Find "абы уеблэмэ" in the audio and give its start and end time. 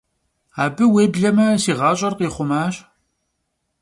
0.63-1.47